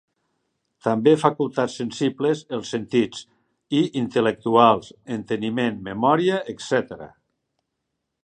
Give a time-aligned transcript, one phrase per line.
[0.85, 3.19] També facultats sensibles: els sentits;
[3.81, 4.89] i intel·lectuals:
[5.19, 7.11] enteniment, memòria, etcètera.